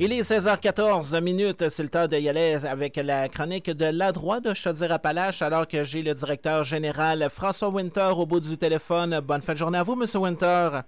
Il 0.00 0.12
est 0.12 0.22
16h14 0.22 1.20
minutes, 1.22 1.68
c'est 1.68 1.84
le 1.84 1.88
temps 1.88 2.08
d'y 2.08 2.28
aller 2.28 2.66
avec 2.66 2.96
la 2.96 3.28
chronique 3.28 3.70
de 3.70 3.96
La 3.96 4.10
Droite 4.10 4.42
de 4.42 4.52
Chaudière-Appalaches, 4.52 5.40
alors 5.40 5.68
que 5.68 5.84
j'ai 5.84 6.02
le 6.02 6.12
directeur 6.14 6.64
général 6.64 7.30
François 7.30 7.68
Winter 7.68 8.10
au 8.16 8.26
bout 8.26 8.40
du 8.40 8.58
téléphone. 8.58 9.20
Bonne 9.20 9.40
fin 9.40 9.52
de 9.52 9.58
journée 9.58 9.78
à 9.78 9.84
vous, 9.84 9.94
Monsieur 9.94 10.18
Winter. 10.18 10.80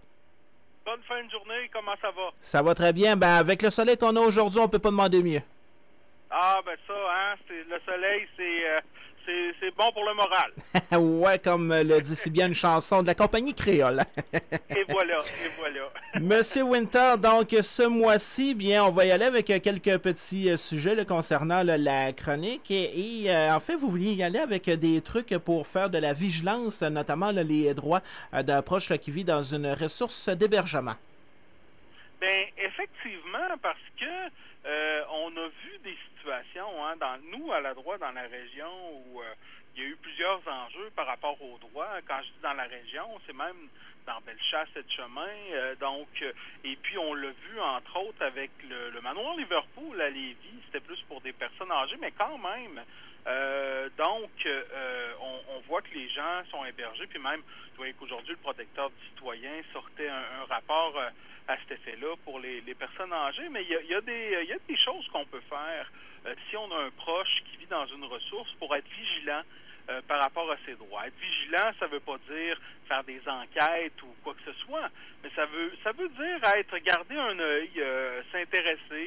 Bonne 0.85 1.03
fin 1.07 1.23
de 1.23 1.31
journée, 1.31 1.71
comment 1.73 1.95
ça 2.03 2.11
va? 2.11 2.31
Ça 2.41 2.63
va 2.65 2.75
très 2.75 2.93
bien. 2.93 3.15
Ben, 3.15 3.37
avec 3.37 3.63
le 3.63 3.71
soleil 3.71 3.97
qu'on 3.97 4.17
a 4.17 4.21
aujourd'hui, 4.21 4.59
on 4.59 4.67
peut 4.67 4.81
pas 4.81 4.90
demander 4.90 5.23
mieux. 5.23 5.43
Ah, 6.29 6.59
ben 6.67 6.77
ça, 6.85 6.93
hein, 6.93 7.37
le 7.49 7.79
soleil, 7.87 8.27
c'est... 8.37 8.69
Euh, 8.71 8.79
c'est 9.27 9.74
bon 9.77 9.90
pour 9.93 10.04
le 10.04 10.15
moral. 10.15 10.53
ouais, 11.22 11.38
comme 11.38 11.72
le 11.72 12.01
dit 12.01 12.17
si 12.17 12.31
bien 12.31 12.47
une 12.47 12.54
chanson 12.54 13.03
de 13.03 13.08
la 13.08 13.15
compagnie 13.15 13.54
créole. 13.54 14.03
et 14.33 14.85
voilà, 14.88 15.19
et 15.19 15.51
voilà. 15.58 15.81
Monsieur 16.20 16.62
Winter, 16.62 17.15
donc 17.19 17.55
ce 17.61 17.83
mois-ci, 17.83 18.55
bien, 18.55 18.84
on 18.84 18.91
va 18.91 19.05
y 19.05 19.11
aller 19.11 19.25
avec 19.25 19.47
quelques 19.47 19.98
petits 19.98 20.51
euh, 20.51 20.57
sujets 20.57 21.05
concernant 21.05 21.62
la 21.62 22.12
chronique. 22.12 22.71
Et, 22.71 23.25
euh, 23.27 23.55
en 23.55 23.61
fait, 23.61 23.75
vous 23.75 23.91
vouliez 23.91 24.12
y 24.15 24.23
aller 24.23 24.39
avec 24.39 24.71
des 24.71 25.01
trucs 25.01 25.37
pour 25.38 25.66
faire 25.66 25.91
de 25.91 25.99
la 25.99 26.13
vigilance, 26.13 26.83
notamment 26.83 27.30
les 27.30 27.74
droits 27.74 28.02
euh, 28.35 28.43
d'un 28.43 28.63
proche 28.63 28.93
qui 28.99 29.11
vit 29.11 29.24
dans 29.24 29.43
une 29.43 29.66
ressource 29.73 30.29
d'hébergement. 30.29 30.95
Ben 32.20 32.47
effectivement, 32.56 33.56
parce 33.62 33.79
que 33.98 34.30
on 35.11 35.37
a 35.37 35.48
vu 35.48 35.79
des 35.84 35.97
situation, 36.27 36.84
hein, 36.84 36.97
dans, 36.97 37.19
nous, 37.30 37.52
à 37.52 37.61
la 37.61 37.73
droite, 37.74 38.01
dans 38.01 38.11
la 38.11 38.27
région, 38.27 38.69
où 39.07 39.20
euh, 39.20 39.34
il 39.74 39.83
y 39.83 39.87
a 39.87 39.88
eu 39.91 39.97
plusieurs 39.97 40.41
enjeux 40.48 40.91
par 40.97 41.07
rapport 41.07 41.41
aux 41.41 41.57
droits. 41.59 42.01
Quand 42.09 42.19
je 42.19 42.27
dis 42.27 42.43
dans 42.43 42.55
la 42.55 42.65
région, 42.65 43.07
c'est 43.27 43.37
même 43.37 43.69
dans 44.07 44.21
Bellechasse 44.23 44.69
et 44.77 44.84
chemin. 44.91 45.29
Euh, 45.52 45.77
donc, 45.77 46.09
euh, 46.23 46.33
et 46.65 46.74
puis 46.77 46.98
on 46.98 47.15
l'a 47.15 47.30
vu 47.30 47.60
entre 47.60 47.97
autres 48.01 48.24
avec 48.24 48.51
le, 48.69 49.01
manoir 49.01 49.37
Liverpool 49.37 50.01
à 50.01 50.10
Lévis. 50.10 50.62
C'était 50.66 50.85
plus 50.85 51.01
pour 51.02 51.21
des 51.21 51.33
personnes 51.33 51.71
âgées, 51.71 51.98
mais 52.01 52.12
quand 52.12 52.38
même. 52.38 52.82
Donc, 53.96 54.30
on, 55.21 55.60
voit 55.66 55.82
que 55.82 55.95
les 55.95 56.09
gens 56.10 56.45
sont 56.51 56.65
hébergés. 56.65 57.07
Puis 57.07 57.19
même, 57.19 57.41
vous 57.41 57.77
voyez 57.79 57.93
qu'aujourd'hui, 57.95 58.32
le 58.32 58.38
protecteur 58.38 58.91
du 58.91 59.07
citoyen 59.09 59.51
sortait 59.73 60.09
un, 60.09 60.45
rapport 60.49 60.95
à 61.49 61.57
cet 61.59 61.73
effet-là 61.73 62.15
pour 62.24 62.38
les, 62.38 62.63
personnes 62.74 63.13
âgées. 63.13 63.49
Mais 63.51 63.65
il 63.65 63.88
y 63.88 63.95
a, 63.95 64.00
des, 64.00 64.77
choses 64.77 65.06
qu'on 65.08 65.24
peut 65.27 65.42
faire. 65.48 65.91
Euh, 66.27 66.34
si 66.48 66.56
on 66.56 66.70
a 66.72 66.84
un 66.84 66.91
proche 66.91 67.42
qui 67.50 67.56
vit 67.58 67.66
dans 67.66 67.86
une 67.86 68.04
ressource, 68.04 68.50
pour 68.58 68.74
être 68.74 68.88
vigilant 68.88 69.42
euh, 69.88 70.00
par 70.08 70.20
rapport 70.20 70.50
à 70.50 70.56
ses 70.66 70.74
droits. 70.74 71.06
Être 71.06 71.19
vigilant, 71.20 71.70
ça 71.78 71.86
ne 71.86 71.92
veut 71.92 72.00
pas 72.00 72.19
dire 72.28 72.60
faire 72.88 73.04
des 73.04 73.20
enquêtes 73.28 74.02
ou 74.02 74.14
quoi 74.24 74.34
que 74.34 74.52
ce 74.52 74.58
soit, 74.64 74.88
mais 75.22 75.30
ça 75.36 75.47
veut 75.47 75.72
ça 75.84 75.92
dire 75.92 76.54
être 76.56 76.78
garder 76.78 77.16
un 77.16 77.38
œil, 77.38 77.70
euh, 77.78 78.22
s'intéresser, 78.32 79.05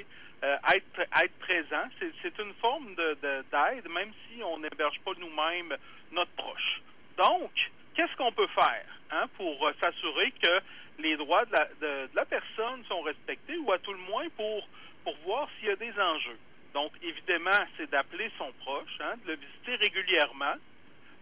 être 0.75 1.39
présent. 1.39 1.85
C'est 1.99 2.39
une 2.39 2.53
forme 2.55 2.95
de 2.95 3.17
d'aide, 3.51 3.89
même 3.89 4.11
si 4.27 4.43
on 4.43 4.59
n'héberge 4.59 4.99
pas 5.05 5.11
nous-mêmes 5.17 5.75
notre 6.11 6.31
proche. 6.31 6.81
Donc, 7.17 7.51
qu'est-ce 7.95 8.15
qu'on 8.15 8.31
peut 8.31 8.47
faire 8.47 8.85
hein, 9.11 9.25
pour 9.37 9.69
s'assurer 9.81 10.31
que 10.31 10.61
les 10.99 11.15
droits 11.17 11.45
de 11.45 11.53
la, 11.53 11.65
de 11.81 12.09
la 12.13 12.25
personne 12.25 12.83
sont 12.87 13.01
respectés 13.01 13.57
ou 13.57 13.71
à 13.71 13.79
tout 13.79 13.93
le 13.93 13.99
moins 13.99 14.27
pour 14.35 14.67
pour 15.03 15.15
voir 15.25 15.47
s'il 15.57 15.69
y 15.69 15.71
a 15.71 15.75
des 15.75 15.93
enjeux? 15.99 16.39
Donc, 16.73 16.91
évidemment, 17.01 17.65
c'est 17.77 17.89
d'appeler 17.89 18.29
son 18.37 18.51
proche, 18.63 18.97
hein, 18.99 19.15
de 19.25 19.31
le 19.31 19.37
visiter 19.37 19.75
régulièrement, 19.75 20.55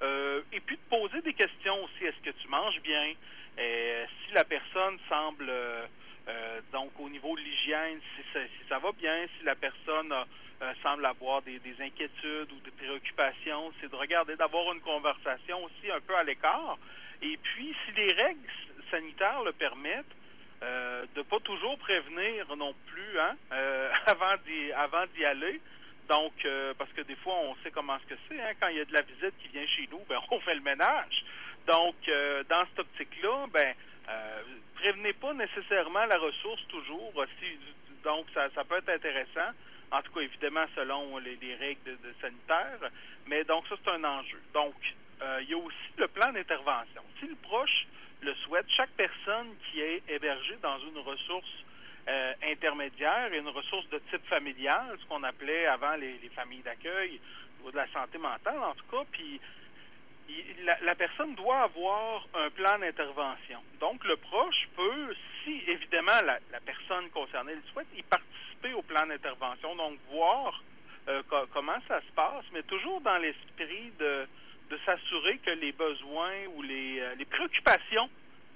euh, 0.01 0.41
et 0.51 0.59
puis 0.59 0.75
de 0.75 0.81
poser 0.89 1.21
des 1.21 1.33
questions 1.33 1.83
aussi. 1.83 2.05
Est-ce 2.05 2.21
que 2.21 2.35
tu 2.37 2.47
manges 2.47 2.81
bien? 2.81 3.13
Euh, 3.57 4.05
si 4.25 4.33
la 4.33 4.43
personne 4.43 4.99
semble, 5.09 5.47
euh, 5.49 5.85
donc 6.71 6.91
au 6.99 7.09
niveau 7.09 7.35
de 7.35 7.41
l'hygiène, 7.41 7.99
si, 8.15 8.39
ça 8.67 8.79
va 8.79 8.91
bien, 8.91 9.25
si 9.37 9.45
la 9.45 9.55
personne 9.55 10.13
semble 10.81 11.05
avoir 11.05 11.41
des, 11.41 11.59
inquiétudes 11.79 12.51
ou 12.51 12.59
des 12.63 12.71
préoccupations, 12.71 13.71
c'est 13.79 13.89
de 13.89 13.95
regarder, 13.95 14.35
d'avoir 14.35 14.73
une 14.73 14.81
conversation 14.81 15.63
aussi 15.63 15.91
un 15.91 16.01
peu 16.01 16.15
à 16.15 16.23
l'écart. 16.23 16.77
Et 17.21 17.37
puis, 17.37 17.75
si 17.85 17.91
les 17.93 18.13
règles 18.13 18.49
sanitaires 18.91 19.43
le 19.43 19.53
permettent, 19.53 20.05
euh, 20.63 21.05
de 21.15 21.21
pas 21.21 21.39
toujours 21.41 21.77
prévenir 21.77 22.55
non 22.55 22.73
plus 22.87 23.19
hein, 23.19 23.35
euh, 23.51 23.91
avant 24.07 25.05
d'y 25.15 25.25
aller. 25.25 25.61
Donc, 26.09 26.33
euh, 26.45 26.73
parce 26.77 26.91
que 26.93 27.01
des 27.01 27.15
fois, 27.15 27.35
on 27.43 27.55
sait 27.63 27.71
comment 27.71 27.97
c'est. 28.07 28.41
Hein, 28.41 28.53
quand 28.61 28.69
il 28.69 28.77
y 28.77 28.81
a 28.81 28.85
de 28.85 28.93
la 28.93 29.01
visite 29.01 29.33
qui 29.41 29.49
vient 29.49 29.67
chez 29.67 29.87
nous, 29.91 29.99
ben 30.07 30.19
on 30.31 30.39
fait 30.39 30.55
le 30.55 30.61
ménage. 30.61 31.23
Donc, 31.67 31.95
euh, 32.07 32.43
dans 32.49 32.65
cette 32.69 32.79
optique-là, 32.79 33.45
ben 33.51 33.73
prévenez 34.75 35.13
pas 35.13 35.33
nécessairement 35.33 36.05
la 36.05 36.17
ressource 36.17 36.65
toujours. 36.69 37.13
Si, 37.39 37.57
donc, 38.03 38.25
ça, 38.33 38.49
ça 38.55 38.63
peut 38.63 38.77
être 38.77 38.89
intéressant. 38.89 39.51
En 39.91 40.01
tout 40.01 40.11
cas, 40.13 40.21
évidemment, 40.21 40.65
selon 40.75 41.17
les, 41.17 41.55
règles 41.55 41.83
de, 41.85 42.13
sanitaires. 42.21 42.89
Mais 43.25 43.43
donc, 43.43 43.65
ça, 43.67 43.75
c'est 43.83 43.91
un 43.91 44.03
enjeu. 44.03 44.41
Donc, 44.53 44.75
il 45.41 45.49
y 45.49 45.53
a 45.53 45.57
aussi 45.57 45.91
le 45.97 46.07
plan 46.07 46.31
d'intervention. 46.31 47.01
Si 47.19 47.27
le 47.27 47.35
proche 47.35 47.87
le 48.21 48.33
souhaite. 48.35 48.65
Chaque 48.75 48.91
personne 48.91 49.55
qui 49.69 49.81
est 49.81 50.03
hébergée 50.09 50.57
dans 50.61 50.79
une 50.79 50.97
ressource 50.99 51.63
euh, 52.07 52.33
intermédiaire 52.43 53.33
et 53.33 53.37
une 53.37 53.49
ressource 53.49 53.87
de 53.89 53.99
type 54.09 54.25
familial, 54.27 54.97
ce 54.99 55.05
qu'on 55.07 55.23
appelait 55.23 55.67
avant 55.67 55.95
les, 55.95 56.19
familles 56.35 56.61
d'accueil, 56.61 57.19
de 57.65 57.75
la 57.75 57.87
santé 57.89 58.17
mentale 58.17 58.59
en 58.59 58.73
tout 58.75 58.85
cas, 58.89 59.03
puis 59.11 59.41
la, 60.81 60.95
personne 60.95 61.35
doit 61.35 61.61
avoir 61.61 62.27
un 62.33 62.49
plan 62.49 62.77
d'intervention. 62.79 63.61
Donc, 63.79 64.03
le 64.05 64.17
proche 64.17 64.67
peut, 64.75 65.15
si 65.43 65.63
évidemment 65.67 66.21
la, 66.25 66.59
personne 66.65 67.09
concernée 67.09 67.55
le 67.55 67.61
souhaite, 67.71 67.87
y 67.95 68.03
participer 68.03 68.73
au 68.73 68.81
plan 68.81 69.05
d'intervention, 69.07 69.75
donc 69.75 69.97
voir 70.11 70.61
euh, 71.07 71.21
comment 71.53 71.77
ça 71.87 72.01
se 72.01 72.11
passe, 72.13 72.43
mais 72.51 72.63
toujours 72.63 72.99
dans 73.01 73.17
l'esprit 73.17 73.91
de 73.99 74.27
s'assurer 74.85 75.37
que 75.39 75.51
les 75.51 75.71
besoins 75.71 76.45
ou 76.55 76.61
les, 76.61 76.99
euh, 76.99 77.15
préoccupations 77.29 78.09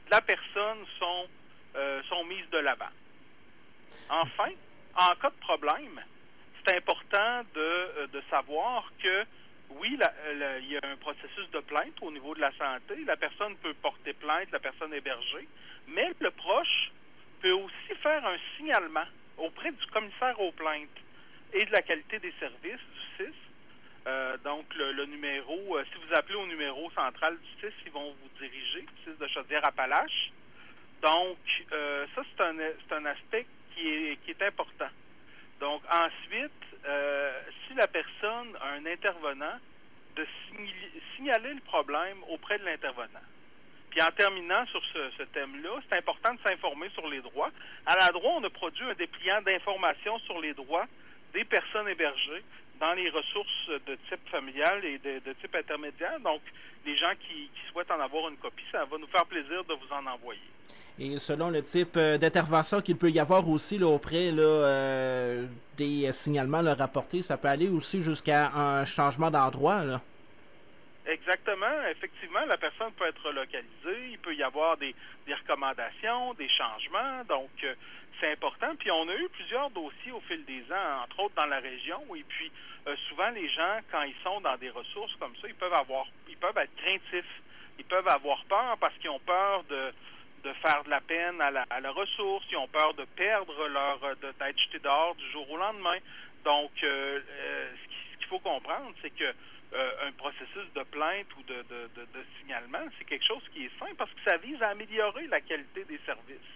de 0.06 0.12
la 0.12 0.22
personne 0.22 0.86
sont, 1.00 1.28
euh, 1.76 2.02
sont 2.03 2.26
mises 2.26 2.50
de 2.52 2.58
l'avant. 2.58 2.92
Enfin, 4.09 4.50
en 4.96 5.16
cas 5.16 5.30
de 5.30 5.40
problème, 5.40 6.02
c'est 6.66 6.76
important 6.76 7.42
de, 7.53 8.22
savoir 8.30 8.92
que 9.02 9.26
oui, 9.80 9.98
il 10.62 10.72
y 10.72 10.78
a 10.78 10.82
un 10.84 10.98
processus 10.98 11.50
de 11.52 11.59
plainte 11.59 11.94
au 12.02 12.12
niveau 12.12 12.36
de 12.36 12.42
la 12.42 12.52
santé. 12.54 12.96
La 13.06 13.18
personne 13.18 13.56
peut 13.58 13.74
porter 13.76 14.14
plainte, 14.14 14.52
la 14.52 14.59
personne 14.59 14.94
hébergée, 14.94 15.48
mais 15.88 16.12
le 16.20 16.32
proche 16.32 16.92
peut 17.42 17.52
aussi 17.52 17.96
faire 18.02 18.26
un 18.26 18.38
signalement 18.58 19.06
auprès 19.38 19.72
du 19.72 19.86
commissaire 19.88 20.40
aux 20.40 20.52
plaintes 20.52 20.90
et 21.54 21.66
de 21.66 21.72
la 21.72 21.82
qualité 21.82 22.20
des 22.20 22.34
services 22.40 22.80
du 23.18 23.26
CIS 23.26 23.36
euh, 24.08 24.36
donc, 24.44 24.66
le, 24.76 25.06
numéro, 25.06 25.78
euh, 25.78 25.84
si 25.92 26.00
vous 26.00 26.16
appelez 26.16 26.36
au 26.36 26.48
numéro 26.48 26.90
central 26.92 27.38
du 27.38 27.50
CIS, 27.59 27.74
ils 27.86 27.92
vont 27.92 28.16
vous 28.22 28.30
diriger, 28.40 28.86
CIS 29.03 29.18
de 29.20 29.28
Chaudière-Appalaches. 29.28 30.32
Donc, 31.03 31.38
euh, 31.72 32.06
ça, 32.16 32.24
c'est 32.26 32.44
un, 32.44 32.58
un 32.98 33.06
aspect 33.06 33.46
qui 33.76 33.88
est, 33.88 34.16
qui 34.24 34.32
est 34.32 34.42
important. 34.42 34.90
Donc, 35.59 35.84
ensuite, 35.92 36.52
si 37.68 37.76
la 37.76 37.86
personne 37.88 38.58
a 38.59 38.70
un 38.74 38.86
intervenant, 38.88 39.59
de 40.16 40.26
signaler 41.31 41.53
le 41.53 41.62
problème 41.62 42.18
auprès 42.30 42.58
de 42.59 42.66
l'intervenant. 42.66 43.25
Puis 43.90 44.02
en 44.02 44.12
terminant 44.12 44.66
sur 44.68 44.81
ce, 44.94 45.24
thème-là, 45.24 45.81
c'est 45.90 45.97
important 45.97 46.34
de 46.34 46.40
s'informer 46.47 46.90
sur 46.94 47.08
les 47.09 47.22
droits. 47.22 47.52
À 47.86 47.97
la 47.97 48.08
droite, 48.08 48.34
on 48.38 48.44
a 48.44 48.50
produit 48.50 48.86
un 48.86 48.94
dépliant 48.94 49.41
d'information 49.41 50.18
sur 50.20 50.40
les 50.40 50.53
droits 50.53 50.86
des 51.34 51.44
personnes 51.44 51.88
hébergées 51.88 52.44
dans 52.80 52.94
les 52.94 53.09
ressources 53.09 53.70
de 53.86 53.96
type 54.09 54.28
familial 54.30 54.84
et 54.86 54.97
de, 54.97 55.34
type 55.41 55.56
intermédiaire. 55.56 56.20
Donc, 56.22 56.41
les 56.86 56.96
gens 56.97 57.12
qui, 57.20 57.50
souhaitent 57.72 57.91
en 57.91 58.00
avoir 58.00 58.30
une 58.30 58.38
copie, 58.38 58.64
ça 58.72 58.86
va 58.86 58.97
nous 58.97 59.08
faire 59.08 59.25
plaisir 59.25 59.64
de 59.66 59.74
vous 59.74 59.94
en 59.94 60.06
envoyer. 60.08 60.41
Et 61.00 61.18
selon 61.20 61.50
le 61.50 61.62
type 61.62 61.96
euh, 61.96 62.18
d'intervention 62.18 62.81
qu'il 62.81 62.97
peut 62.97 63.09
y 63.09 63.20
avoir 63.20 63.47
aussi 63.47 63.81
auprès 63.81 64.31
euh, 64.38 65.46
des 65.78 66.11
signalements 66.11 66.64
rapportés, 66.76 67.22
ça 67.22 67.38
peut 67.38 67.47
aller 67.47 67.70
aussi 67.70 68.02
jusqu'à 68.02 68.52
un 68.53 68.85
changement 68.85 69.32
d'endroit. 69.32 70.02
Exactement. 71.11 71.87
Effectivement, 71.90 72.46
la 72.47 72.55
personne 72.55 72.93
peut 72.93 73.05
être 73.05 73.31
localisée. 73.31 74.11
Il 74.11 74.19
peut 74.19 74.34
y 74.34 74.43
avoir 74.43 74.78
des, 74.78 74.96
recommandations, 75.28 76.34
des 76.35 76.47
changements. 76.47 77.25
Donc, 77.28 77.49
euh, 77.66 77.75
c'est 78.19 78.31
important. 78.31 78.73
Puis, 78.79 78.90
on 78.91 79.09
a 79.09 79.16
eu 79.16 79.28
plusieurs 79.28 79.69
dossiers 79.72 80.13
au 80.13 80.22
fil 80.22 80.46
des 80.46 80.63
ans, 80.72 81.03
entre 81.03 81.19
autres 81.19 81.35
dans 81.35 81.47
la 81.47 81.59
région. 81.59 82.02
Et 82.16 82.23
puis, 82.23 82.49
euh, 82.87 82.96
souvent, 83.09 83.29
les 83.31 83.49
gens, 83.49 83.79
quand 83.91 84.03
ils 84.03 84.16
sont 84.23 84.40
dans 84.40 84.55
des 84.55 84.69
ressources 84.69 85.13
comme 85.17 85.35
ça, 85.41 85.49
ils 85.49 85.55
peuvent 85.55 85.73
avoir, 85.73 86.05
ils 86.29 86.37
peuvent 86.37 86.58
être 86.58 86.75
craintifs. 86.78 87.41
Ils 87.78 87.85
peuvent 87.85 88.07
avoir 88.07 88.46
peur 88.46 88.78
parce 88.79 88.96
qu'ils 88.99 89.09
ont 89.09 89.19
peur 89.19 89.64
de 89.66 89.91
de 90.43 90.53
faire 90.53 90.84
de 90.84 90.90
la 90.90 91.02
peine 91.02 91.40
à 91.40 91.52
la, 91.52 91.91
ressource, 91.91 92.43
ils 92.49 92.57
ont 92.57 92.67
peur 92.67 92.96
de 92.96 93.05
perdre 93.16 93.67
leur, 93.67 93.99
d'être 94.16 94.59
jetés 94.59 94.79
dehors 94.79 95.14
du 95.14 95.29
jour 95.29 95.47
au 95.52 95.57
lendemain. 95.57 95.97
Donc, 96.43 96.72
euh, 96.81 97.19
ce 97.84 98.17
qu'il 98.17 98.25
faut 98.25 98.40
comprendre, 98.40 98.91
c'est 99.03 99.11
que 99.11 99.31
euh, 99.73 100.08
un 100.08 100.12
processus 100.14 100.72
de 100.76 100.84
plainte 100.84 101.28
ou 101.38 101.44
de, 101.44 101.64
de, 101.64 102.26
signalement, 102.40 102.84
c'est 102.97 103.06
quelque 103.06 103.26
chose 103.26 103.44
qui 103.53 103.66
est 103.66 103.79
sain 103.79 103.94
parce 103.97 104.12
que 104.12 104.22
ça 104.29 104.38
vise 104.38 104.62
à 104.62 104.70
améliorer 104.70 105.28
la 105.28 105.41
qualité 105.41 105.85
des 105.85 106.00
services. 106.06 106.52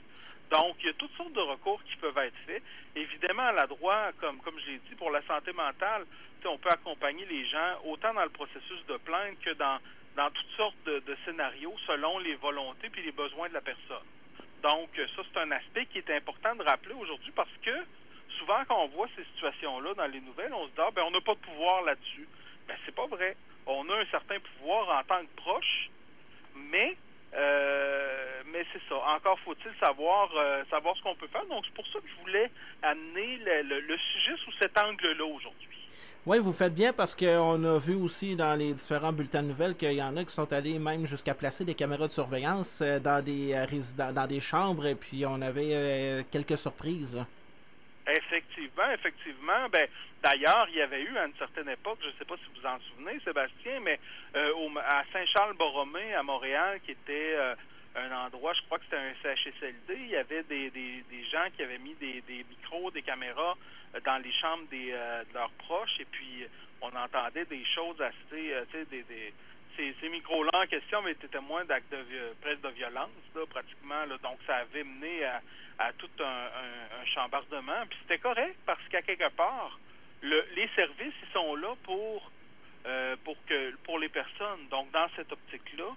Donc, 0.52 0.76
il 0.82 0.88
y 0.88 0.90
a 0.90 0.94
toutes 0.94 1.16
sortes 1.18 1.34
de 1.34 1.42
recours 1.42 1.82
qui 1.86 1.96
peuvent 1.96 2.18
être 2.18 2.38
faits. 2.46 2.62
Évidemment, 2.96 3.52
la 3.52 3.66
droite, 3.66 4.16
comme, 4.22 4.40
comme 4.42 4.60
je 4.60 4.72
l'ai 4.72 4.82
dit, 4.90 4.96
pour 4.96 5.10
la 5.10 5.22
santé 5.24 5.52
mentale, 5.54 6.06
on 6.48 6.58
peut 6.58 6.70
accompagner 6.70 7.26
les 7.26 7.46
gens 7.46 7.80
autant 7.86 8.14
dans 8.14 8.24
le 8.24 8.30
processus 8.30 8.86
de 8.88 8.98
plainte 8.98 9.40
que 9.40 9.52
dans, 9.54 9.80
dans 10.16 10.30
toutes 10.30 10.52
sortes 10.58 10.84
de, 10.86 11.18
scénarios 11.26 11.76
selon 11.88 12.20
les 12.20 12.36
volontés 12.36 12.90
puis 12.90 13.04
les 13.04 13.12
besoins 13.12 13.50
de 13.50 13.54
la 13.54 13.62
personne. 13.62 14.06
Donc, 14.62 14.90
ça, 14.96 15.22
c'est 15.24 15.40
un 15.40 15.52
aspect 15.52 15.86
qui 15.88 16.00
est 16.00 16.10
important 16.12 16.56
de 16.56 16.64
rappeler 16.64 16.94
aujourd'hui 16.94 17.32
parce 17.36 17.50
que 17.62 17.76
souvent, 18.40 18.64
quand 18.68 18.84
on 18.84 18.88
voit 18.88 19.08
ces 19.16 19.24
situations-là 19.36 19.94
dans 19.94 20.08
les 20.08 20.22
nouvelles, 20.22 20.54
on 20.54 20.66
se 20.66 20.72
dit, 20.72 20.80
ah, 20.80 20.90
ben, 20.94 21.04
on 21.04 21.12
n'a 21.12 21.22
pas 21.22 21.36
de 21.36 21.40
pouvoir 21.40 21.84
là-dessus. 21.84 22.28
Ben, 22.68 22.76
c'est 22.86 22.96
pas 22.96 23.08
vrai. 23.08 23.36
On 23.66 23.88
a 23.90 23.96
un 23.96 24.06
certain 24.12 24.38
pouvoir 24.40 25.00
en 25.00 25.04
tant 25.04 25.22
que 25.22 25.42
proche, 25.42 25.90
mais 26.56 26.96
euh, 27.36 28.42
mais 28.52 28.66
c'est 28.72 28.82
ça. 28.88 28.96
Encore 29.16 29.38
faut-il 29.40 29.72
savoir 29.80 30.30
euh, 30.38 30.64
savoir 30.70 30.96
ce 30.96 31.02
qu'on 31.02 31.16
peut 31.16 31.28
faire. 31.28 31.46
Donc 31.48 31.66
c'est 31.66 31.74
pour 31.74 31.88
ça 31.88 32.00
que 32.00 32.08
je 32.08 32.22
voulais 32.22 32.50
amener 32.82 33.40
le 33.64 33.98
sujet 33.98 34.36
sous 34.44 34.52
cet 34.62 34.78
angle-là 34.78 35.26
aujourd'hui. 35.26 35.66
Oui, 36.28 36.40
vous 36.40 36.54
faites 36.54 36.74
bien 36.74 36.92
parce 36.92 37.16
qu'on 37.16 37.64
a 37.64 37.78
vu 37.78 37.94
aussi 37.94 38.36
dans 38.36 38.58
les 38.58 38.74
différents 38.74 39.14
bulletins 39.14 39.44
de 39.44 39.50
nouvelles 39.50 39.76
qu'il 39.76 39.94
y 39.94 40.02
en 40.02 40.18
a 40.18 40.24
qui 40.24 40.32
sont 40.34 40.52
allés 40.54 40.80
même 40.80 41.06
jusqu'à 41.06 41.36
placer 41.36 41.66
des 41.66 41.76
caméras 41.76 42.08
de 42.08 42.14
surveillance 42.14 42.82
euh, 42.82 43.00
dans 43.00 43.24
des 43.24 43.54
dans 43.98 44.28
des 44.28 44.40
chambres 44.40 44.88
et 44.88 44.96
puis 44.96 45.26
on 45.26 45.42
avait 45.42 46.26
quelques 46.32 46.58
surprises. 46.58 47.24
Effectivement, 48.07 48.92
effectivement. 48.94 49.69
Ben, 49.72 49.88
d'ailleurs, 50.22 50.68
il 50.69 50.78
y 50.78 50.81
avait 50.81 51.02
eu 51.02 51.18
à 51.18 51.25
une 51.25 51.36
certaine 51.36 51.69
époque, 51.69 52.00
je 52.02 52.07
ne 52.07 52.13
sais 52.13 52.25
pas 52.25 52.36
si 52.38 52.60
vous 52.60 52.68
en 52.68 52.80
souvenez, 52.80 53.19
Sébastien, 53.24 53.80
mais 53.81 54.00
à 54.36 55.04
Saint-Charles-Borromée, 55.12 56.13
à 56.13 56.22
Montréal, 56.22 56.80
qui 56.86 56.92
était 56.92 57.36
un 57.96 58.12
endroit, 58.12 58.54
je 58.54 58.62
crois 58.63 58.78
que 58.78 58.86
c'était 58.86 58.98
un 58.98 59.13
CHSLD, 59.24 59.96
il 59.96 60.10
y 60.10 60.16
avait 60.16 60.44
des, 60.44 60.72
gens 61.31 61.48
qui 61.56 61.63
avaient 61.63 61.78
mis 61.78 61.96
des, 61.96 62.46
micros, 62.50 62.92
des 62.92 63.02
caméras 63.02 63.56
dans 64.06 64.22
les 64.22 64.34
chambres 64.34 64.68
des, 64.69 64.92
euh, 64.92 65.24
de 65.24 65.34
leurs 65.34 65.51
proches 65.51 66.00
et 66.00 66.06
puis 66.06 66.46
on 66.81 66.88
entendait 66.88 67.46
des 67.46 67.63
choses 67.74 68.00
assez, 68.01 68.54
euh, 68.54 68.66
tu 68.69 68.86
des 68.86 69.34
ces, 69.75 70.10
micros-là 70.10 70.51
en 70.54 70.68
question 70.68 71.00
avaient 71.00 71.12
été 71.12 71.27
témoins 71.27 71.66
d'actes 71.66 71.92
de 71.92 72.33
presque 72.42 72.62
de 72.62 72.69
violence, 72.69 73.10
là, 73.36 73.42
pratiquement. 73.50 74.06
Là, 74.06 74.18
donc, 74.24 74.39
ça 74.45 74.57
avait 74.57 74.83
mené 74.83 75.24
à, 75.80 75.92
tout 75.98 76.10
un, 76.19 77.06
chambardement. 77.13 77.86
Puis 77.89 78.00
c'était 78.01 78.19
correct 78.19 78.57
parce 78.66 78.81
qu'à 78.89 79.01
quelque 79.01 79.30
part, 79.36 79.80
le, 80.22 80.44
les 80.56 80.69
services, 80.75 81.13
ils 81.22 81.33
sont 81.33 81.56
là 81.56 81.75
pour 81.83 82.31
euh, 82.86 83.16
pour 83.24 83.36
que 83.45 83.75
pour 83.77 83.98
les 83.98 84.10
personnes. 84.10 84.68
Donc, 84.69 84.92
dans 84.92 85.07
cette 85.16 85.31
optique-là, 85.31 85.89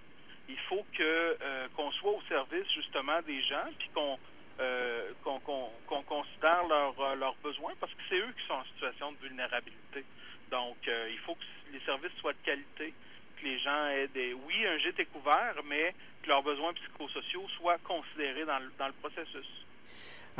il 0.48 0.58
faut 0.70 0.86
que 0.96 1.36
euh, 1.42 1.68
qu'on 1.76 1.92
soit 1.92 2.12
au 2.12 2.22
service 2.28 2.66
justement 2.74 3.20
des 3.26 3.42
gens, 3.42 3.68
puis 3.78 3.90
qu'on 3.94 4.18
euh, 4.60 5.10
qu'on 5.22 6.02
considère 6.02 6.64
leurs 6.66 7.36
besoins 7.44 7.74
parce 7.78 7.92
que 7.92 8.00
c'est 8.08 8.18
eux 8.18 8.34
qui 8.38 8.46
sont 8.46 8.54
en 8.54 8.64
situation 8.64 9.12
de 9.12 9.18
vulnérabilité. 9.18 10.04
Donc, 10.50 10.76
il 10.86 11.18
faut 11.18 11.34
que 11.34 11.44
les 11.72 11.80
services 11.80 12.12
soient 12.20 12.32
de 12.32 12.38
qualité, 12.42 12.94
que 13.40 13.46
les 13.46 13.58
gens 13.58 13.86
aient 13.88 14.08
des... 14.08 14.34
Oui, 14.34 14.66
un 14.66 14.78
gîte 14.78 14.98
est 15.00 15.06
couvert, 15.06 15.54
mais 15.68 15.94
que 16.22 16.28
leurs 16.28 16.42
besoins 16.42 16.72
psychosociaux 16.74 17.46
soient 17.56 17.78
considérés 17.84 18.44
dans 18.44 18.58
le, 18.58 18.70
dans 18.78 18.86
le 18.86 18.94
processus. 19.00 19.46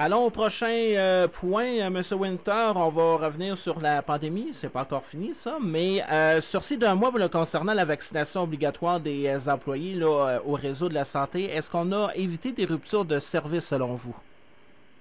Allons 0.01 0.27
au 0.27 0.31
prochain 0.31 0.69
euh, 0.69 1.27
point, 1.27 1.65
euh, 1.65 1.87
M. 1.87 2.03
Winter. 2.13 2.71
On 2.77 2.89
va 2.89 3.17
revenir 3.17 3.59
sur 3.59 3.81
la 3.81 4.01
pandémie. 4.01 4.51
C'est 4.53 4.69
pas 4.69 4.83
encore 4.83 5.05
fini, 5.05 5.35
ça. 5.35 5.59
Mais 5.61 6.05
euh, 6.09 6.41
sur 6.41 6.63
ces 6.63 6.77
deux 6.77 6.95
mois 6.95 7.11
concernant 7.29 7.75
la 7.75 7.85
vaccination 7.85 8.43
obligatoire 8.43 9.01
des 9.01 9.49
employés 9.49 9.97
là, 9.97 10.39
au 10.47 10.53
réseau 10.53 10.89
de 10.89 10.95
la 10.95 11.05
santé, 11.05 11.47
est-ce 11.47 11.69
qu'on 11.69 11.91
a 11.91 12.13
évité 12.15 12.53
des 12.53 12.65
ruptures 12.65 13.05
de 13.05 13.19
service 13.19 13.67
selon 13.67 13.95
vous? 13.95 14.15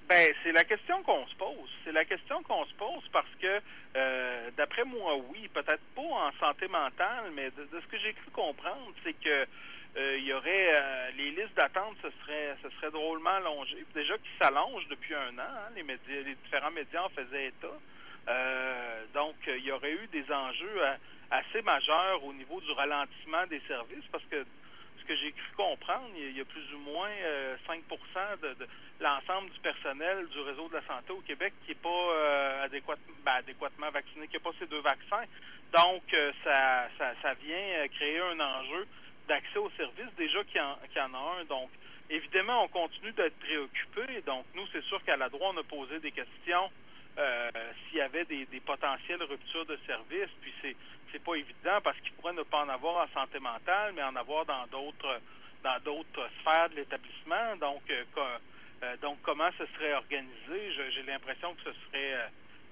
Ben, 0.07 0.33
c'est 0.41 0.53
la 0.53 0.63
question 0.63 1.03
qu'on 1.03 1.27
se 1.27 1.35
pose. 1.35 1.69
C'est 1.83 1.91
la 1.91 2.05
question 2.05 2.41
qu'on 2.43 2.65
se 2.65 2.73
pose 2.75 3.03
parce 3.11 3.27
que, 3.41 3.61
d'après 4.55 4.85
moi, 4.85 5.17
oui, 5.29 5.49
peut-être 5.53 5.83
pas 5.95 6.01
en 6.01 6.31
santé 6.39 6.67
mentale, 6.67 7.31
mais 7.33 7.51
de 7.51 7.67
ce 7.71 7.87
que 7.87 7.97
j'ai 7.97 8.13
cru 8.13 8.31
comprendre, 8.31 8.93
c'est 9.03 9.13
que 9.13 9.45
euh, 9.97 10.17
il 10.19 10.25
y 10.25 10.33
aurait 10.33 10.75
euh, 10.75 11.09
les 11.17 11.31
listes 11.31 11.55
d'attente, 11.55 11.95
ce 12.03 12.09
serait 12.21 12.55
ce 12.61 12.69
serait 12.75 12.91
drôlement 12.91 13.31
allongé. 13.31 13.83
Déjà 13.95 14.15
qui 14.17 14.29
s'allonge 14.39 14.87
depuis 14.89 15.15
un 15.15 15.37
an, 15.39 15.41
hein, 15.41 15.71
les 15.75 15.81
médias, 15.81 16.21
les 16.23 16.35
différents 16.35 16.71
médias 16.71 17.03
en 17.03 17.09
faisaient 17.09 17.47
état. 17.47 17.67
Euh, 18.29 19.05
donc, 19.13 19.35
il 19.47 19.63
y 19.63 19.71
aurait 19.71 19.93
eu 19.93 20.07
des 20.11 20.31
enjeux 20.31 20.81
assez 21.31 21.61
majeurs 21.63 22.23
au 22.23 22.33
niveau 22.33 22.61
du 22.61 22.71
ralentissement 22.73 23.47
des 23.47 23.61
services 23.67 24.05
parce 24.11 24.23
que 24.25 24.45
que 25.07 25.15
j'ai 25.15 25.31
cru 25.31 25.51
comprendre, 25.55 26.09
il 26.15 26.37
y 26.37 26.41
a 26.41 26.45
plus 26.45 26.73
ou 26.73 26.79
moins 26.79 27.09
5 27.65 27.81
de, 28.41 28.53
de 28.53 28.67
l'ensemble 28.99 29.49
du 29.51 29.59
personnel 29.59 30.27
du 30.27 30.39
réseau 30.41 30.67
de 30.69 30.75
la 30.75 30.85
santé 30.85 31.11
au 31.11 31.21
Québec 31.21 31.53
qui 31.65 31.71
n'est 31.71 31.75
pas 31.75 32.63
adéquat, 32.63 32.95
ben, 33.23 33.33
adéquatement 33.33 33.89
vacciné, 33.91 34.27
qui 34.27 34.33
n'a 34.33 34.39
pas 34.39 34.51
ces 34.59 34.67
deux 34.67 34.81
vaccins. 34.81 35.25
Donc, 35.75 36.03
ça, 36.43 36.87
ça, 36.97 37.13
ça 37.21 37.33
vient 37.35 37.87
créer 37.89 38.19
un 38.19 38.39
enjeu 38.39 38.87
d'accès 39.27 39.59
aux 39.59 39.71
services, 39.71 40.13
déjà 40.17 40.43
qu'il 40.45 40.61
y, 40.61 40.99
en 40.99 41.13
a 41.13 41.39
un. 41.39 41.43
Donc, 41.45 41.69
évidemment, 42.09 42.63
on 42.63 42.67
continue 42.67 43.11
d'être 43.11 43.37
préoccupé. 43.39 44.21
Donc, 44.25 44.45
nous, 44.55 44.65
c'est 44.71 44.83
sûr 44.83 45.03
qu'à 45.03 45.17
la 45.17 45.29
droite, 45.29 45.53
on 45.55 45.59
a 45.59 45.63
posé 45.63 45.99
des 45.99 46.11
questions 46.11 46.71
euh, 47.17 47.49
s'il 47.89 47.97
y 47.97 48.01
avait 48.01 48.25
des, 48.25 48.45
potentielles 48.65 49.23
ruptures 49.23 49.65
de 49.65 49.77
services. 49.85 50.31
Puis, 50.41 50.53
c'est 50.61 50.75
c'est 51.11 51.23
pas 51.23 51.35
évident 51.35 51.79
parce 51.83 51.97
qu'il 52.01 52.11
pourrait 52.13 52.33
ne 52.33 52.43
pas 52.43 52.65
en 52.65 52.69
avoir 52.69 53.07
en 53.07 53.13
santé 53.13 53.39
mentale, 53.39 53.93
mais 53.95 54.03
en 54.03 54.15
avoir 54.17 54.45
dans 54.45 54.67
d'autres 54.67 55.21
dans 55.63 55.79
d'autres 55.83 56.29
sphères 56.39 56.69
de 56.69 56.75
l'établissement. 56.75 57.55
Donc, 57.59 57.81
euh, 57.89 58.03
euh, 58.83 58.97
donc, 58.97 59.17
comment 59.23 59.49
ce 59.57 59.65
serait 59.67 59.93
organisé? 59.93 60.73
J'ai 60.93 61.03
l'impression 61.03 61.55
que 61.55 61.71
ce 61.71 61.79
serait 61.87 62.29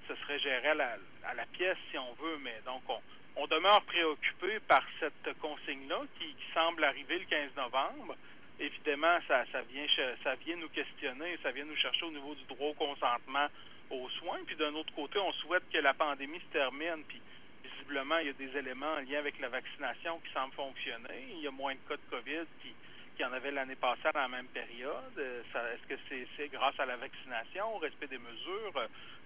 ce 0.07 0.15
serait 0.15 0.39
géré 0.39 0.67
à 0.67 0.73
la, 0.73 0.97
à 1.23 1.33
la 1.33 1.45
pièce, 1.45 1.77
si 1.89 1.97
on 1.97 2.13
veut. 2.13 2.37
Mais 2.43 2.59
donc, 2.65 2.83
on 2.89 2.99
on 3.37 3.47
demeure 3.47 3.81
préoccupé 3.83 4.59
par 4.67 4.83
cette 4.99 5.37
consigne-là 5.39 6.01
qui, 6.19 6.35
semble 6.53 6.85
arriver 6.85 7.19
le 7.19 7.25
15 7.25 7.49
novembre. 7.57 8.15
Évidemment, 8.61 9.17
ça, 9.27 9.43
ça, 9.51 9.61
vient, 9.63 9.85
ça 10.23 10.35
vient 10.35 10.55
nous 10.55 10.69
questionner, 10.69 11.37
ça 11.43 11.51
vient 11.51 11.65
nous 11.65 11.75
chercher 11.75 12.05
au 12.05 12.11
niveau 12.11 12.33
du 12.33 12.45
droit 12.45 12.69
au 12.69 12.73
consentement 12.73 13.47
aux 13.89 14.09
soins. 14.09 14.39
Puis 14.45 14.55
d'un 14.55 14.73
autre 14.75 14.93
côté, 14.93 15.19
on 15.19 15.31
souhaite 15.33 15.63
que 15.71 15.77
la 15.77 15.93
pandémie 15.93 16.39
se 16.39 16.53
termine. 16.57 17.03
Puis 17.07 17.21
visiblement, 17.63 18.17
il 18.19 18.27
y 18.27 18.29
a 18.29 18.33
des 18.33 18.57
éléments 18.57 18.93
en 18.93 19.01
lien 19.01 19.19
avec 19.19 19.39
la 19.39 19.49
vaccination 19.49 20.19
qui 20.19 20.33
semblent 20.33 20.53
fonctionner. 20.53 21.27
Il 21.31 21.39
y 21.39 21.47
a 21.47 21.51
moins 21.51 21.73
de 21.73 21.79
cas 21.87 21.95
de 21.95 22.09
COVID 22.09 22.45
qui, 22.61 22.73
qui 23.15 23.25
en 23.25 23.33
avait 23.33 23.51
l'année 23.51 23.75
passée 23.75 24.07
à 24.13 24.19
la 24.19 24.27
même 24.27 24.47
période. 24.47 25.17
Est-ce 25.17 25.87
que 25.87 25.99
c'est 26.37 26.47
grâce 26.49 26.79
à 26.79 26.85
la 26.85 26.97
vaccination, 26.97 27.75
au 27.75 27.79
respect 27.79 28.07
des 28.07 28.19
mesures? 28.19 28.73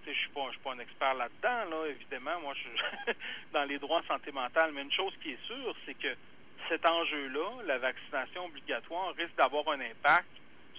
je 0.06 0.12
suis 0.12 0.28
pas, 0.30 0.48
suis 0.50 0.60
pas 0.60 0.72
un 0.72 0.78
expert 0.78 1.14
là-dedans, 1.14 1.70
là, 1.70 1.86
évidemment. 1.88 2.40
Moi, 2.40 2.54
je 2.54 3.12
dans 3.52 3.64
les 3.64 3.78
droits 3.78 4.00
en 4.00 4.14
santé 4.14 4.32
mentale. 4.32 4.72
Mais 4.72 4.82
une 4.82 4.92
chose 4.92 5.12
qui 5.22 5.32
est 5.32 5.46
sûre, 5.46 5.74
c'est 5.84 5.94
que 5.94 6.16
cet 6.68 6.88
enjeu-là, 6.88 7.62
la 7.66 7.78
vaccination 7.78 8.46
obligatoire, 8.46 9.14
risque 9.14 9.34
d'avoir 9.36 9.68
un 9.68 9.80
impact 9.80 10.28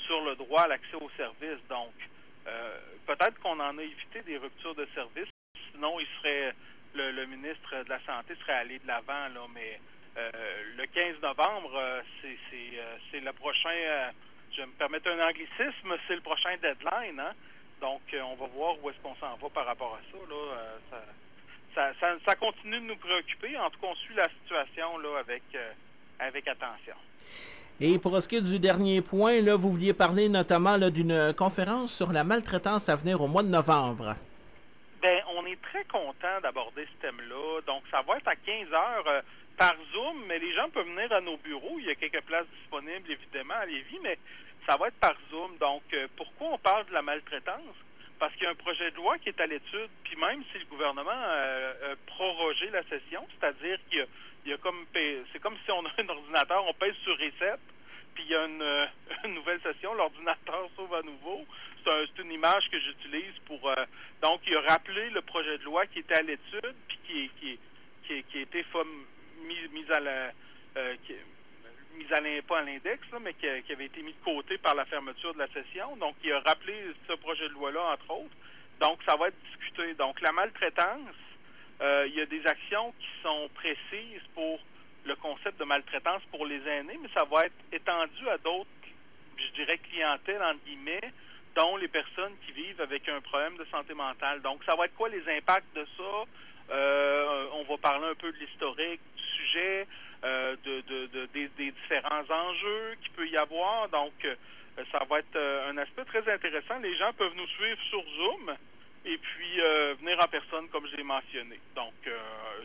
sur 0.06 0.22
le 0.24 0.36
droit 0.36 0.64
à 0.64 0.68
l'accès 0.68 0.96
aux 0.96 1.10
services. 1.18 1.66
Donc, 1.70 1.94
euh, 2.48 2.80
peut-être 3.06 3.40
qu'on 3.40 3.60
en 3.60 3.78
a 3.78 3.84
évité 3.84 4.22
des 4.22 4.38
ruptures 4.38 4.76
de 4.76 4.88
services. 4.94 5.30
Sinon, 5.72 6.00
il 6.00 6.08
serait 6.18 6.54
le, 6.94 7.26
ministre 7.26 7.84
de 7.84 7.90
la 7.90 8.00
Santé 8.06 8.36
serait 8.42 8.54
allé 8.54 8.80
de 8.80 8.88
l'avant, 8.88 9.30
là, 9.34 9.42
mais 9.54 9.80
euh, 10.18 10.32
le 10.78 10.86
15 10.88 11.22
novembre, 11.22 11.72
euh, 11.76 12.02
c'est 13.12 13.20
le 13.20 13.34
prochain, 13.34 14.12
je 14.56 14.62
me 14.62 14.72
permets 14.72 15.08
un 15.08 15.28
anglicisme, 15.28 15.96
c'est 16.08 16.16
le 16.16 16.22
prochain 16.22 16.56
deadline. 16.58 17.20
Hein? 17.20 17.34
Donc, 17.80 18.02
on 18.14 18.36
va 18.36 18.48
voir 18.48 18.84
où 18.84 18.90
est-ce 18.90 19.00
qu'on 19.00 19.16
s'en 19.16 19.36
va 19.36 19.50
par 19.50 19.66
rapport 19.66 19.96
à 19.96 20.02
ça. 20.12 20.18
Là. 20.30 21.02
Ça, 21.74 22.18
ça, 22.26 22.36
continue 22.36 22.82
de 22.82 22.86
nous 22.86 22.98
préoccuper. 22.98 23.58
En 23.58 23.70
tout 23.70 23.80
cas, 23.80 23.88
on 23.88 23.96
suit 23.96 24.14
la 24.14 24.28
situation 24.30 24.98
là, 24.98 25.20
avec, 25.20 25.44
avec 26.20 26.48
attention. 26.48 26.96
Et 27.84 27.98
pour 27.98 28.22
ce 28.22 28.28
qui 28.28 28.36
est 28.36 28.42
du 28.42 28.60
dernier 28.60 29.02
point, 29.02 29.42
là, 29.42 29.56
vous 29.56 29.72
vouliez 29.72 29.92
parler 29.92 30.30
notamment 30.30 30.78
d'une 30.78 31.34
conférence 31.36 31.92
sur 31.92 32.14
la 32.14 32.24
maltraitance 32.24 32.90
à 32.90 32.96
venir 32.96 33.20
au 33.22 33.28
mois 33.28 33.42
de 33.42 33.48
novembre. 33.48 34.14
Bien, 35.02 35.18
on 35.36 35.44
est 35.48 35.60
très 35.64 35.84
content 35.86 36.40
d'aborder 36.44 36.86
ce 36.86 37.02
thème-là. 37.02 37.62
Donc, 37.66 37.82
ça 37.90 38.04
va 38.08 38.18
être 38.18 38.28
à 38.28 38.36
15 38.36 38.72
heures 38.72 39.24
par 39.58 39.74
Zoom, 39.92 40.26
mais 40.28 40.38
les 40.38 40.54
gens 40.54 40.70
peuvent 40.70 40.86
venir 40.86 41.12
à 41.12 41.22
nos 41.22 41.38
bureaux. 41.38 41.78
Il 41.80 41.86
y 41.86 41.90
a 41.90 41.96
quelques 41.96 42.22
places 42.22 42.46
disponibles, 42.62 43.10
évidemment, 43.10 43.56
à 43.60 43.66
Lévis, 43.66 43.98
mais 44.04 44.20
ça 44.70 44.78
va 44.78 44.90
être 44.90 45.00
par 45.00 45.16
Zoom. 45.32 45.58
Donc, 45.60 45.82
euh, 45.94 46.08
pourquoi 46.16 46.50
on 46.54 46.58
parle 46.60 46.86
de 46.86 46.94
la 46.94 47.02
maltraitance? 47.02 47.76
Parce 48.22 48.32
qu'il 48.36 48.44
y 48.44 48.46
a 48.46 48.52
un 48.52 48.56
projet 48.56 48.92
de 48.92 48.98
loi 48.98 49.18
qui 49.18 49.30
est 49.30 49.42
à 49.42 49.48
l'étude, 49.48 49.90
puis 50.04 50.16
même 50.16 50.44
si 50.52 50.60
le 50.60 50.66
gouvernement 50.66 51.10
a, 51.10 51.96
prorogé 52.06 52.70
la 52.70 52.84
session, 52.84 53.28
c'est-à-dire 53.34 53.80
qu'il 53.90 54.06
y 54.46 54.54
a, 54.54 54.58
comme 54.58 54.86
c'est 54.94 55.40
comme 55.40 55.58
si 55.66 55.72
on 55.72 55.84
a 55.84 55.90
un 55.98 56.08
ordinateur, 56.08 56.64
on 56.68 56.74
pèse 56.76 56.94
sur 56.98 57.18
reset, 57.18 57.58
puis 58.14 58.26
il 58.26 58.30
y 58.30 58.36
a 58.36 58.46
une, 58.46 58.62
euh, 58.62 58.86
nouvelle 59.30 59.60
session, 59.62 59.96
l'ordinateur 59.96 60.70
s'ouvre 60.76 60.98
à 60.98 61.02
nouveau. 61.02 61.48
C'est 61.84 62.22
une 62.22 62.32
image 62.32 62.70
que 62.70 62.80
j'utilise 62.80 63.34
pour 63.48 63.68
euh, 63.68 63.86
donc 64.22 64.42
il 64.46 64.56
a 64.56 64.62
rappelé 64.70 65.10
le 65.10 65.24
projet 65.24 65.58
de 65.58 65.64
loi 65.64 65.88
qui 65.88 66.00
était 66.00 66.14
à 66.14 66.22
l'étude, 66.22 66.76
puis 66.88 67.00
qui, 67.08 67.32
qui, 67.40 67.60
qui, 68.06 68.24
qui 68.26 68.38
a 68.38 68.42
été 68.42 68.64
mis, 69.48 69.68
mis 69.74 69.92
à 69.92 70.00
la 70.00 70.32
mis 71.98 72.12
à 72.12 72.18
à 72.18 72.62
l'index, 72.62 73.02
mais 73.22 73.34
qui, 73.34 73.48
avait 73.48 73.86
été 73.86 74.02
mis 74.02 74.14
de 74.14 74.24
côté 74.24 74.58
par 74.58 74.76
la 74.76 74.86
fermeture 74.86 75.34
de 75.34 75.40
la 75.40 75.48
session. 75.48 75.96
Donc, 75.98 76.16
il 76.24 76.32
a 76.32 76.40
rappelé 76.40 76.76
ce 77.08 77.14
projet 77.14 77.48
de 77.48 77.54
loi-là, 77.54 77.94
entre 77.94 78.12
autres. 78.12 78.36
Donc, 78.80 79.00
ça 79.08 79.16
va 79.16 79.28
être 79.28 79.42
discuté. 79.50 79.94
Donc, 79.96 80.20
la 80.22 80.32
maltraitance, 80.32 81.16
euh, 81.82 82.06
il 82.08 82.16
y 82.16 82.22
a 82.22 82.26
des 82.26 82.46
actions 82.46 82.94
qui 83.00 83.08
sont 83.24 83.50
précises 83.54 84.24
pour 84.34 84.60
le 85.06 85.16
concept 85.16 85.60
de 85.60 85.66
maltraitance 85.66 86.22
pour 86.32 86.46
les 86.46 86.62
aînés, 86.68 86.98
mais 87.02 87.10
ça 87.16 87.26
va 87.26 87.46
être 87.46 87.56
étendu 87.72 88.30
à 88.30 88.38
d'autres, 88.38 88.70
je 89.38 89.52
dirais, 89.54 89.78
clientèles, 89.78 90.44
entre 90.44 90.64
guillemets, 90.66 91.12
dont 91.56 91.78
les 91.78 91.88
personnes 91.88 92.34
qui 92.46 92.52
vivent 92.52 92.82
avec 92.82 93.08
un 93.10 93.20
problème 93.22 93.58
de 93.58 93.66
santé 93.66 93.94
mentale. 93.94 94.42
Donc, 94.42 94.64
ça 94.66 94.76
va 94.76 94.86
être 94.86 94.96
quoi 94.96 95.10
les 95.10 95.24
impacts 95.38 95.76
de 95.76 95.86
ça? 95.98 96.26
Euh, 96.72 97.48
on 97.54 97.64
va 97.64 97.78
parler 97.78 98.08
un 98.08 98.16
peu 98.16 98.32
de 98.32 98.38
l'historique 98.38 99.02
du 99.16 99.24
sujet, 99.24 99.88
euh, 100.24 100.56
de, 100.64 101.26
des, 101.34 101.50
différents 101.58 102.24
enjeux 102.30 102.96
qu'il 103.02 103.12
peut 103.12 103.28
y 103.28 103.38
avoir. 103.38 103.90
Donc, 103.90 104.14
euh, 104.26 104.36
ça 104.92 105.04
va 105.10 105.20
être 105.20 105.38
un 105.70 105.78
aspect 105.78 106.06
très 106.06 106.32
intéressant. 106.32 106.80
Les 106.82 106.96
gens 106.98 107.12
peuvent 107.14 107.36
nous 107.36 107.48
suivre 107.48 107.80
sur 107.90 108.02
Zoom 108.02 108.56
et 109.06 109.18
puis 109.18 109.58
venir 110.00 110.18
en 110.24 110.28
personne, 110.28 110.68
comme 110.70 110.88
je 110.88 110.96
l'ai 110.96 111.04
mentionné. 111.04 111.60
Donc, 111.76 111.94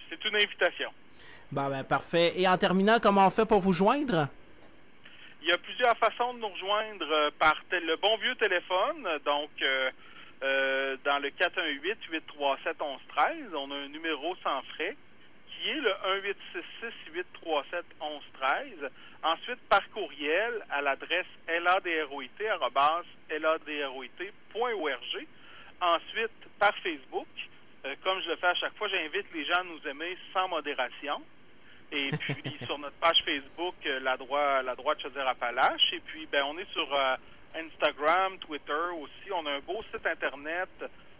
c'est 0.08 0.24
une 0.24 0.36
invitation. 0.36 0.90
Bon, 1.50 1.68
ben, 1.68 1.82
parfait. 1.82 2.32
Et 2.36 2.46
en 2.46 2.56
terminant, 2.56 2.98
comment 3.02 3.26
on 3.26 3.30
fait 3.30 3.46
pour 3.46 3.60
vous 3.60 3.72
joindre? 3.72 4.28
Il 5.42 5.48
y 5.48 5.52
a 5.52 5.58
plusieurs 5.58 5.96
façons 5.96 6.34
de 6.34 6.40
nous 6.40 6.48
rejoindre 6.48 7.30
par 7.38 7.56
le 7.72 7.96
bon 7.96 8.16
vieux 8.18 8.34
téléphone. 8.36 9.08
Donc, 9.24 9.50
euh, 10.42 10.98
dans 11.02 11.18
le 11.18 11.30
418-837-1113. 11.30 13.54
On 13.54 13.70
a 13.70 13.74
un 13.74 13.88
numéro 13.88 14.36
sans 14.42 14.60
frais 14.74 14.94
le 15.72 15.92
1866-837-1113. 17.42 18.90
Ensuite, 19.22 19.60
par 19.68 19.88
courriel 19.90 20.64
à 20.70 20.82
l'adresse 20.82 21.26
ladroit.org. 21.48 22.06
Ensuite, 25.80 26.30
par 26.58 26.74
Facebook. 26.78 27.26
Euh, 27.84 27.94
comme 28.02 28.20
je 28.22 28.30
le 28.30 28.36
fais 28.36 28.46
à 28.46 28.54
chaque 28.54 28.74
fois, 28.76 28.88
j'invite 28.88 29.26
les 29.34 29.44
gens 29.44 29.60
à 29.60 29.64
nous 29.64 29.86
aimer 29.88 30.16
sans 30.32 30.48
modération. 30.48 31.22
Et 31.92 32.10
puis, 32.18 32.56
sur 32.64 32.78
notre 32.78 32.96
page 32.96 33.22
Facebook, 33.24 33.74
euh, 33.86 34.00
la 34.00 34.16
droite, 34.16 34.64
la 34.64 34.74
droite 34.74 35.00
Chaudière-Appalaches. 35.02 35.92
Et 35.92 36.00
puis, 36.00 36.26
ben, 36.26 36.44
on 36.44 36.58
est 36.58 36.72
sur 36.72 36.88
Instagram, 37.54 38.38
Twitter 38.38 38.86
aussi. 39.00 39.32
On 39.32 39.46
a 39.46 39.52
un 39.52 39.60
beau 39.60 39.82
site 39.92 40.06
Internet 40.06 40.68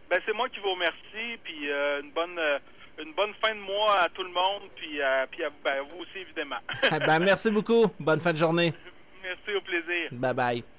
Ben, 0.10 0.20
c'est 0.26 0.34
moi 0.34 0.48
qui 0.50 0.60
vous 0.60 0.72
remercie, 0.72 1.38
puis 1.44 1.68
une 2.02 2.12
bonne 2.12 2.40
une 3.04 3.14
bonne 3.14 3.34
fin 3.42 3.54
de 3.54 3.60
mois 3.60 4.02
à 4.02 4.10
tout 4.10 4.24
le 4.24 4.32
monde, 4.32 4.70
puis, 4.76 5.02
euh, 5.02 5.26
puis 5.32 5.44
à, 5.44 5.50
ben, 5.64 5.84
vous 5.92 6.02
aussi, 6.02 6.20
évidemment. 6.20 6.58
ben, 7.06 7.20
merci 7.20 7.52
beaucoup. 7.52 7.88
Bonne 8.00 8.20
fin 8.20 8.32
de 8.32 8.38
journée. 8.38 8.74
Merci, 9.24 9.58
au 9.58 9.62
plaisir. 9.62 10.10
Bye 10.12 10.34
bye. 10.34 10.75